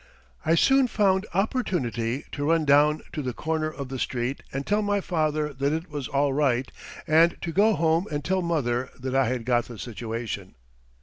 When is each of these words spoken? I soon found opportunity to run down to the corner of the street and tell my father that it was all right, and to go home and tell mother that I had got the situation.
I 0.43 0.55
soon 0.55 0.87
found 0.87 1.27
opportunity 1.31 2.25
to 2.31 2.49
run 2.49 2.65
down 2.65 3.03
to 3.13 3.21
the 3.21 3.33
corner 3.35 3.69
of 3.71 3.89
the 3.89 3.99
street 3.99 4.41
and 4.51 4.65
tell 4.65 4.81
my 4.81 4.99
father 4.99 5.53
that 5.53 5.71
it 5.71 5.91
was 5.91 6.07
all 6.07 6.33
right, 6.33 6.71
and 7.05 7.37
to 7.43 7.51
go 7.51 7.75
home 7.75 8.07
and 8.09 8.25
tell 8.25 8.41
mother 8.41 8.89
that 8.99 9.13
I 9.13 9.27
had 9.27 9.45
got 9.45 9.65
the 9.65 9.77
situation. 9.77 10.55